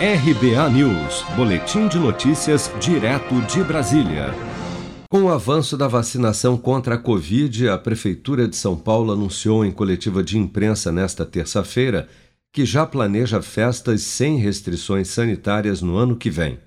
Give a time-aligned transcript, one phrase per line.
[0.00, 4.32] RBA News, Boletim de Notícias, direto de Brasília.
[5.10, 9.72] Com o avanço da vacinação contra a Covid, a Prefeitura de São Paulo anunciou em
[9.72, 12.06] coletiva de imprensa nesta terça-feira
[12.52, 16.60] que já planeja festas sem restrições sanitárias no ano que vem.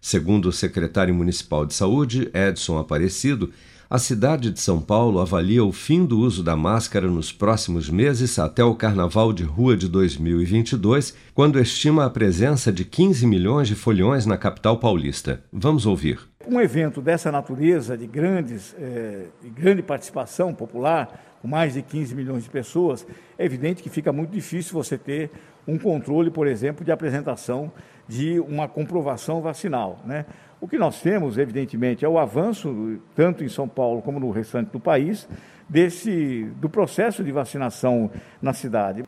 [0.00, 3.50] Segundo o secretário municipal de Saúde, Edson Aparecido,
[3.88, 8.36] a cidade de São Paulo avalia o fim do uso da máscara nos próximos meses
[8.36, 13.76] até o Carnaval de Rua de 2022, quando estima a presença de 15 milhões de
[13.76, 15.40] foliões na capital paulista.
[15.52, 16.18] Vamos ouvir.
[16.48, 22.14] Um evento dessa natureza, de, grandes, é, de grande participação popular, com mais de 15
[22.14, 23.06] milhões de pessoas,
[23.38, 25.30] é evidente que fica muito difícil você ter
[25.66, 27.72] um controle, por exemplo, de apresentação
[28.08, 30.00] de uma comprovação vacinal.
[30.04, 30.24] Né?
[30.58, 34.70] O que nós temos, evidentemente, é o avanço, tanto em São Paulo como no restante
[34.70, 35.28] do país,
[35.68, 38.10] desse, do processo de vacinação
[38.40, 39.04] na cidade.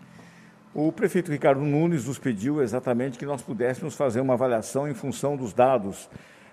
[0.75, 5.39] O prefeito Ricardo Nunes nos pediu exatamente que nós pudéssemos fazer uma avaliação em função
[5.39, 6.11] dos dados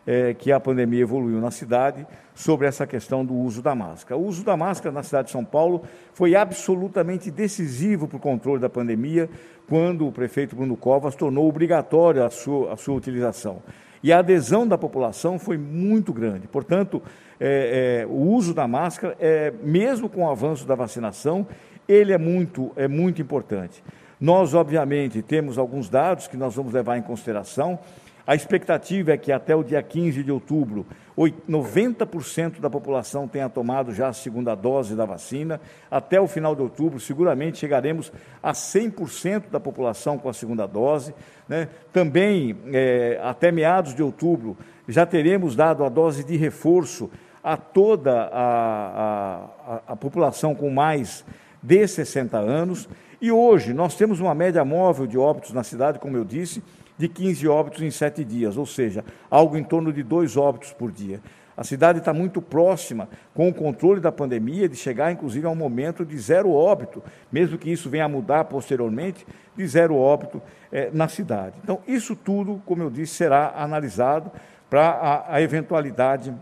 [0.07, 4.17] é, que a pandemia evoluiu na cidade sobre essa questão do uso da máscara.
[4.17, 8.61] O uso da máscara na cidade de São Paulo foi absolutamente decisivo para o controle
[8.61, 9.29] da pandemia,
[9.67, 13.61] quando o prefeito Bruno Covas tornou obrigatória a sua, a sua utilização
[14.05, 16.47] e a adesão da população foi muito grande.
[16.47, 17.01] Portanto,
[17.39, 21.47] é, é, o uso da máscara, é, mesmo com o avanço da vacinação,
[21.87, 23.83] ele é muito, é muito importante.
[24.21, 27.79] Nós, obviamente, temos alguns dados que nós vamos levar em consideração.
[28.27, 30.85] A expectativa é que até o dia 15 de outubro,
[31.17, 35.61] 90% da população tenha tomado já a segunda dose da vacina.
[35.91, 41.13] Até o final de outubro, seguramente chegaremos a 100% da população com a segunda dose.
[41.47, 41.69] Né?
[41.93, 47.11] Também, é, até meados de outubro, já teremos dado a dose de reforço
[47.43, 51.23] a toda a, a, a população com mais
[51.61, 52.89] de 60 anos.
[53.21, 56.63] E hoje nós temos uma média móvel de óbitos na cidade, como eu disse,
[56.97, 60.91] de 15 óbitos em sete dias, ou seja, algo em torno de dois óbitos por
[60.91, 61.19] dia.
[61.57, 65.55] A cidade está muito próxima, com o controle da pandemia, de chegar inclusive a um
[65.55, 69.25] momento de zero óbito, mesmo que isso venha a mudar posteriormente,
[69.55, 71.55] de zero óbito eh, na cidade.
[71.63, 74.29] Então, isso tudo, como eu disse, será analisado
[74.69, 76.33] para a, a, eventualidade,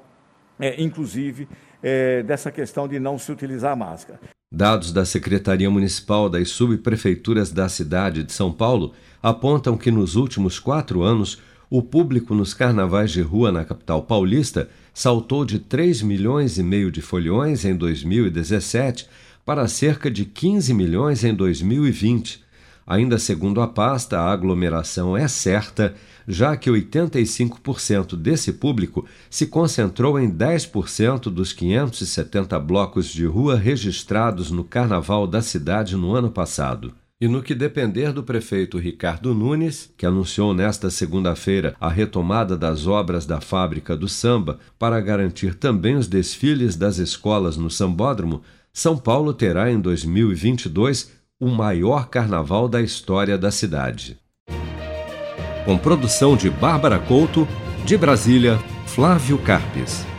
[0.60, 1.48] eh, inclusive,
[1.84, 4.20] eh, dessa questão de não se utilizar a máscara.
[4.56, 10.60] Dados da Secretaria Municipal das Subprefeituras da cidade de São Paulo apontam que nos últimos
[10.60, 11.40] quatro anos
[11.72, 16.92] o público nos carnavais de rua na capital paulista saltou de 3 milhões e meio
[16.92, 19.08] de folhões em 2017
[19.44, 22.44] para cerca de 15 milhões em 2020.
[22.86, 25.96] Ainda segundo a pasta, a aglomeração é certa,
[26.28, 34.52] já que 85% desse público se concentrou em 10% dos 570 blocos de rua registrados
[34.52, 36.94] no Carnaval da cidade no ano passado.
[37.22, 42.86] E no que depender do prefeito Ricardo Nunes, que anunciou nesta segunda-feira a retomada das
[42.86, 48.42] obras da fábrica do samba para garantir também os desfiles das escolas no sambódromo,
[48.74, 54.18] São Paulo terá em 2022 o maior carnaval da história da cidade.
[55.66, 57.46] Com produção de Bárbara Couto,
[57.84, 60.13] de Brasília, Flávio Carpes.